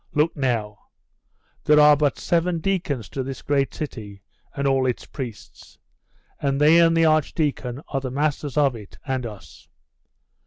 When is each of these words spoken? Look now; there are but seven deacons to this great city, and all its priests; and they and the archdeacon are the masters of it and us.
Look 0.15 0.35
now; 0.35 0.79
there 1.63 1.79
are 1.79 1.95
but 1.95 2.17
seven 2.17 2.57
deacons 2.57 3.07
to 3.09 3.21
this 3.21 3.43
great 3.43 3.71
city, 3.71 4.23
and 4.55 4.65
all 4.65 4.87
its 4.87 5.05
priests; 5.05 5.77
and 6.39 6.59
they 6.59 6.79
and 6.79 6.97
the 6.97 7.05
archdeacon 7.05 7.83
are 7.89 8.01
the 8.01 8.09
masters 8.09 8.57
of 8.57 8.75
it 8.75 8.97
and 9.05 9.27
us. 9.27 9.67